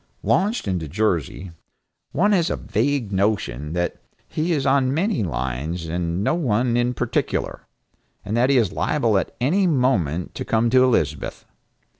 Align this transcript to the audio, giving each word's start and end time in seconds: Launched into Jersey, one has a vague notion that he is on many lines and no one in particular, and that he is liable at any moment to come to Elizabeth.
Launched 0.23 0.67
into 0.67 0.87
Jersey, 0.87 1.51
one 2.11 2.31
has 2.31 2.49
a 2.49 2.55
vague 2.55 3.11
notion 3.11 3.73
that 3.73 3.97
he 4.27 4.51
is 4.51 4.65
on 4.65 4.91
many 4.91 5.21
lines 5.21 5.85
and 5.85 6.23
no 6.23 6.33
one 6.33 6.75
in 6.75 6.95
particular, 6.95 7.67
and 8.25 8.35
that 8.35 8.49
he 8.49 8.57
is 8.57 8.71
liable 8.71 9.15
at 9.19 9.35
any 9.39 9.67
moment 9.67 10.33
to 10.33 10.43
come 10.43 10.71
to 10.71 10.83
Elizabeth. 10.83 11.45